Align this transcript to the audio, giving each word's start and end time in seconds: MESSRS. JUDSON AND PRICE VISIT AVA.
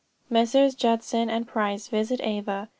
MESSRS. 0.31 0.73
JUDSON 0.77 1.29
AND 1.29 1.47
PRICE 1.47 1.87
VISIT 1.89 2.21
AVA. 2.23 2.69